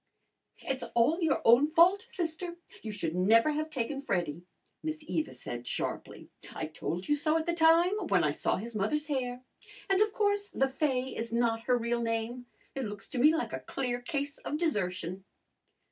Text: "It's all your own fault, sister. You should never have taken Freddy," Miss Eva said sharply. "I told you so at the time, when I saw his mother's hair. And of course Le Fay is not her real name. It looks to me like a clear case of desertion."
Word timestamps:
"It's 0.63 0.81
all 0.95 1.21
your 1.21 1.43
own 1.45 1.67
fault, 1.69 2.07
sister. 2.09 2.55
You 2.81 2.91
should 2.91 3.13
never 3.15 3.51
have 3.51 3.69
taken 3.69 4.01
Freddy," 4.01 4.41
Miss 4.81 5.03
Eva 5.07 5.31
said 5.31 5.67
sharply. 5.67 6.31
"I 6.55 6.65
told 6.65 7.07
you 7.07 7.15
so 7.15 7.37
at 7.37 7.45
the 7.45 7.53
time, 7.53 7.93
when 8.07 8.23
I 8.23 8.31
saw 8.31 8.55
his 8.57 8.73
mother's 8.73 9.05
hair. 9.05 9.43
And 9.91 10.01
of 10.01 10.11
course 10.11 10.49
Le 10.55 10.69
Fay 10.69 11.15
is 11.15 11.31
not 11.31 11.65
her 11.65 11.77
real 11.77 12.01
name. 12.01 12.47
It 12.73 12.85
looks 12.85 13.07
to 13.09 13.19
me 13.19 13.35
like 13.35 13.53
a 13.53 13.59
clear 13.59 14.01
case 14.01 14.39
of 14.39 14.57
desertion." 14.57 15.23